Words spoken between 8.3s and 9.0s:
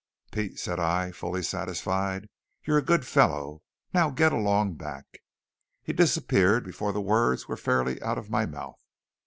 my mouth.